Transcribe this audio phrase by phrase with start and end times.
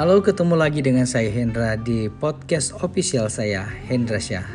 [0.00, 4.48] Halo, ketemu lagi dengan saya Hendra di podcast official saya, Hendra Syah.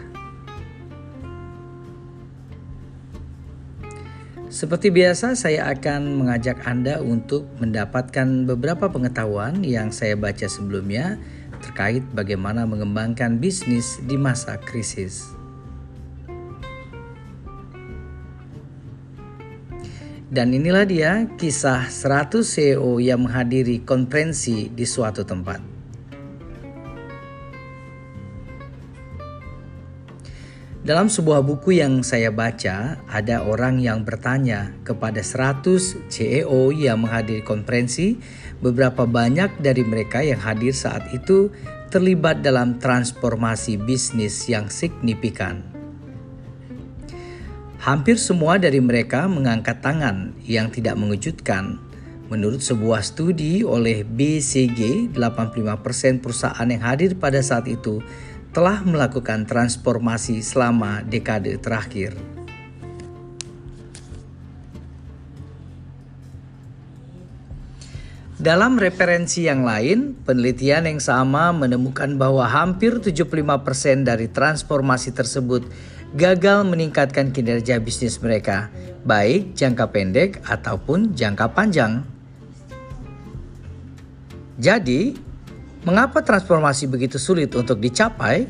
[4.49, 11.21] Seperti biasa, saya akan mengajak Anda untuk mendapatkan beberapa pengetahuan yang saya baca sebelumnya
[11.61, 15.44] terkait bagaimana mengembangkan bisnis di masa krisis.
[20.35, 25.63] Dan inilah dia kisah 100 CEO yang menghadiri konferensi di suatu tempat.
[30.83, 37.39] Dalam sebuah buku yang saya baca, ada orang yang bertanya kepada 100 CEO yang menghadiri
[37.39, 38.19] konferensi,
[38.59, 41.47] beberapa banyak dari mereka yang hadir saat itu
[41.95, 45.74] terlibat dalam transformasi bisnis yang signifikan.
[47.85, 51.77] Hampir semua dari mereka mengangkat tangan yang tidak mengejutkan.
[52.33, 58.01] Menurut sebuah studi oleh BCG, 85% perusahaan yang hadir pada saat itu
[58.57, 62.34] telah melakukan transformasi selama dekade terakhir.
[68.45, 75.65] Dalam referensi yang lain, penelitian yang sama menemukan bahwa hampir 75% dari transformasi tersebut
[76.13, 78.69] gagal meningkatkan kinerja bisnis mereka,
[79.01, 82.05] baik jangka pendek ataupun jangka panjang.
[84.61, 85.17] Jadi,
[85.81, 88.45] mengapa transformasi begitu sulit untuk dicapai?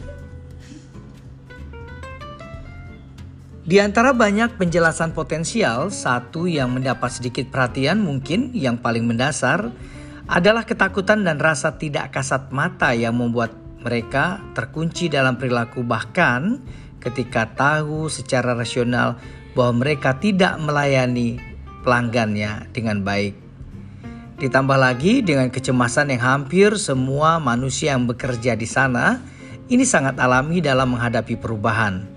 [3.65, 9.73] Di antara banyak penjelasan potensial, satu yang mendapat sedikit perhatian mungkin yang paling mendasar
[10.29, 16.61] adalah ketakutan dan rasa tidak kasat mata yang membuat mereka terkunci dalam perilaku bahkan
[17.01, 19.17] ketika tahu secara rasional
[19.57, 21.41] bahwa mereka tidak melayani
[21.81, 23.33] pelanggannya dengan baik.
[24.45, 29.25] Ditambah lagi dengan kecemasan yang hampir semua manusia yang bekerja di sana,
[29.73, 32.14] ini sangat alami dalam menghadapi perubahan.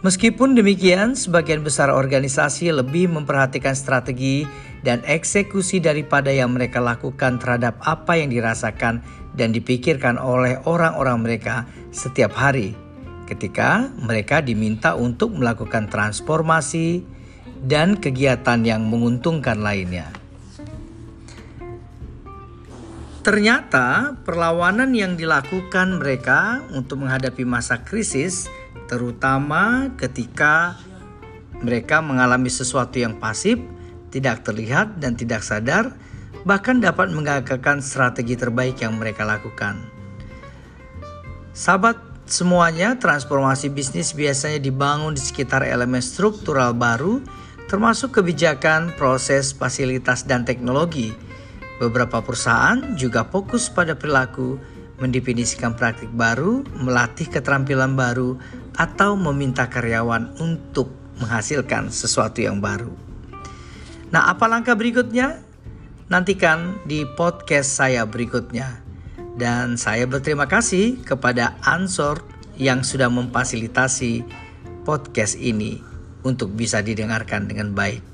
[0.00, 4.48] Meskipun demikian, sebagian besar organisasi lebih memperhatikan strategi
[4.80, 9.04] dan eksekusi daripada yang mereka lakukan terhadap apa yang dirasakan
[9.36, 12.72] dan dipikirkan oleh orang-orang mereka setiap hari
[13.28, 17.04] ketika mereka diminta untuk melakukan transformasi
[17.60, 20.08] dan kegiatan yang menguntungkan lainnya.
[23.20, 28.48] Ternyata perlawanan yang dilakukan mereka untuk menghadapi masa krisis
[28.90, 30.76] terutama ketika
[31.60, 33.60] mereka mengalami sesuatu yang pasif,
[34.10, 35.94] tidak terlihat dan tidak sadar,
[36.42, 39.78] bahkan dapat menggagalkan strategi terbaik yang mereka lakukan.
[41.52, 47.18] Sahabat Semuanya transformasi bisnis biasanya dibangun di sekitar elemen struktural baru
[47.66, 51.10] termasuk kebijakan, proses, fasilitas, dan teknologi.
[51.82, 54.62] Beberapa perusahaan juga fokus pada perilaku,
[55.00, 58.36] mendefinisikan praktik baru, melatih keterampilan baru,
[58.76, 62.92] atau meminta karyawan untuk menghasilkan sesuatu yang baru.
[64.12, 65.40] Nah, apa langkah berikutnya?
[66.10, 68.82] Nantikan di podcast saya berikutnya.
[69.38, 72.20] Dan saya berterima kasih kepada Ansor
[72.60, 74.26] yang sudah memfasilitasi
[74.84, 75.80] podcast ini
[76.26, 78.04] untuk bisa didengarkan dengan baik.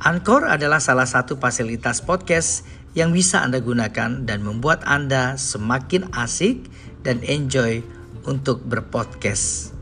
[0.00, 2.64] Anchor adalah salah satu fasilitas podcast
[2.94, 6.66] yang bisa Anda gunakan dan membuat Anda semakin asik
[7.06, 7.86] dan enjoy
[8.26, 9.72] untuk berpodcast.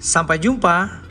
[0.00, 1.09] Sampai jumpa.